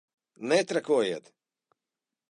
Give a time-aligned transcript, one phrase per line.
[0.51, 1.25] Netrakojiet!